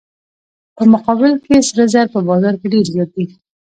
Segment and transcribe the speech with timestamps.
[0.75, 3.25] په مقابل کې سره زر په بازار کې ډیر زیات دي.